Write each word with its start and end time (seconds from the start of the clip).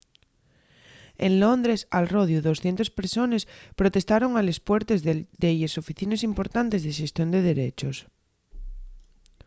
en 1.25 1.31
londres 1.43 1.81
al 1.97 2.05
rodiu 2.15 2.39
200 2.49 2.89
persones 2.99 3.43
protestaron 3.79 4.31
a 4.35 4.41
les 4.47 4.59
puertes 4.67 4.99
de 5.07 5.13
delles 5.41 5.77
oficines 5.81 6.25
importantes 6.31 6.81
de 6.83 6.91
xestión 6.99 7.29
de 7.31 7.41
derechos 7.51 7.97